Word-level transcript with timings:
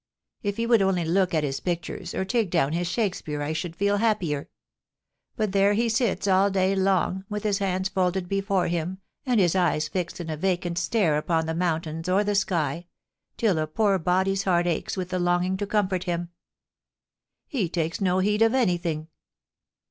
If 0.41 0.57
he 0.57 0.65
would 0.65 0.81
only 0.81 1.05
look 1.05 1.31
at 1.31 1.43
his 1.43 1.59
pictures 1.59 2.15
or 2.15 2.25
take 2.25 2.49
down 2.49 2.73
his 2.73 2.87
Shakespeare 2.87 3.43
I 3.43 3.53
should 3.53 3.75
feel 3.75 3.97
happier; 3.97 4.49
but 5.35 5.51
there 5.51 5.73
he 5.73 5.89
sits 5.89 6.27
all 6.27 6.49
day 6.49 6.75
long, 6.75 7.23
with 7.29 7.43
his 7.43 7.59
hands 7.59 7.87
folded 7.87 8.27
before 8.27 8.67
him 8.67 8.97
and 9.27 9.39
his 9.39 9.53
eyes 9.55 9.87
fixed 9.87 10.19
in 10.19 10.31
a 10.31 10.37
vacant 10.37 10.79
stare 10.79 11.17
upon 11.17 11.45
the 11.45 11.53
mountains 11.53 12.09
or 12.09 12.23
the 12.23 12.33
sky, 12.33 12.87
till 13.37 13.59
a 13.59 13.67
poor 13.67 13.99
body's 13.99 14.41
heart 14.45 14.65
aches 14.65 14.97
with 14.97 15.09
the 15.09 15.19
longing 15.19 15.55
to 15.57 15.67
comfort 15.67 16.05
him. 16.05 16.29
He 17.45 17.69
takes 17.69 18.01
no 18.01 18.17
heed 18.17 18.41
of 18.41 18.55
anything. 18.55 19.07